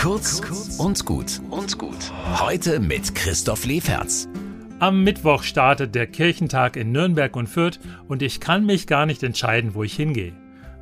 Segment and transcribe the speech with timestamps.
[0.00, 0.40] Kurz
[0.78, 2.10] und gut und gut.
[2.40, 4.28] Heute mit Christoph Leferz.
[4.78, 9.22] Am Mittwoch startet der Kirchentag in Nürnberg und Fürth und ich kann mich gar nicht
[9.22, 10.32] entscheiden, wo ich hingehe.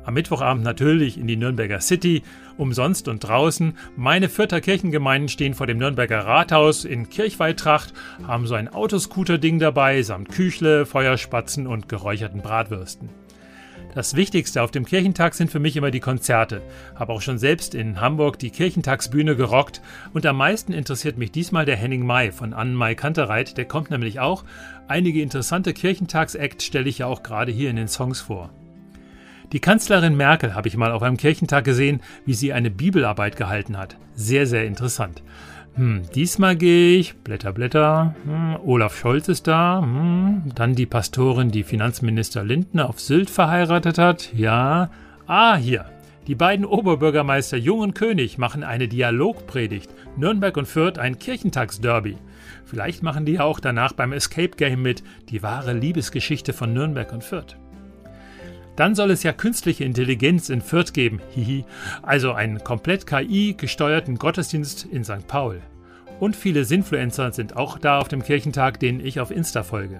[0.05, 2.23] Am Mittwochabend natürlich in die Nürnberger City,
[2.57, 3.73] umsonst und draußen.
[3.97, 7.93] Meine Fürther Kirchengemeinden stehen vor dem Nürnberger Rathaus in Kirchweihtracht,
[8.25, 13.09] haben so ein Autoscooter-Ding dabei, samt Küchle, Feuerspatzen und geräucherten Bratwürsten.
[13.95, 16.61] Das Wichtigste auf dem Kirchentag sind für mich immer die Konzerte.
[16.93, 19.81] Habe auch schon selbst in Hamburg die Kirchentagsbühne gerockt
[20.13, 23.57] und am meisten interessiert mich diesmal der Henning May von Anne-Mai Kantereit.
[23.57, 24.45] Der kommt nämlich auch.
[24.87, 28.51] Einige interessante Kirchentagsacts stelle ich ja auch gerade hier in den Songs vor.
[29.53, 33.79] Die Kanzlerin Merkel habe ich mal auf einem Kirchentag gesehen, wie sie eine Bibelarbeit gehalten
[33.79, 33.97] hat.
[34.13, 35.23] Sehr, sehr interessant.
[35.75, 41.51] Hm, diesmal gehe ich, Blätter, Blätter, hm, Olaf Scholz ist da, hm, dann die Pastorin,
[41.51, 44.89] die Finanzminister Lindner auf Sylt verheiratet hat, ja.
[45.27, 45.85] Ah, hier.
[46.27, 49.89] Die beiden Oberbürgermeister Jung und König machen eine Dialogpredigt.
[50.15, 52.17] Nürnberg und Fürth ein Kirchentagsderby.
[52.65, 57.11] Vielleicht machen die ja auch danach beim Escape Game mit, die wahre Liebesgeschichte von Nürnberg
[57.13, 57.57] und Fürth.
[58.79, 61.65] Dann soll es ja künstliche Intelligenz in Fürth geben, hihi,
[62.01, 65.27] also einen komplett KI-gesteuerten Gottesdienst in St.
[65.27, 65.59] Paul.
[66.21, 69.99] Und viele Sinfluencer sind auch da auf dem Kirchentag, denen ich auf Insta folge.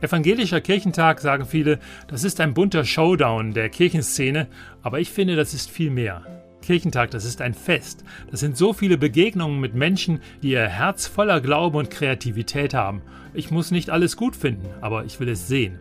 [0.00, 4.46] Evangelischer Kirchentag, sagen viele, das ist ein bunter Showdown der Kirchenszene,
[4.82, 6.24] aber ich finde, das ist viel mehr.
[6.62, 8.04] Kirchentag, das ist ein Fest.
[8.30, 13.02] Das sind so viele Begegnungen mit Menschen, die ihr Herz voller Glaube und Kreativität haben.
[13.34, 15.80] Ich muss nicht alles gut finden, aber ich will es sehen.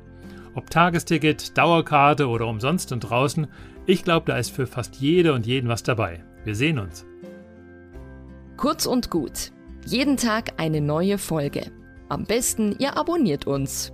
[0.54, 3.48] Ob Tagesticket, Dauerkarte oder umsonst und draußen,
[3.86, 6.24] ich glaube, da ist für fast jede und jeden was dabei.
[6.44, 7.06] Wir sehen uns.
[8.58, 9.52] Kurz und gut.
[9.86, 11.72] Jeden Tag eine neue Folge.
[12.10, 13.94] Am besten, ihr abonniert uns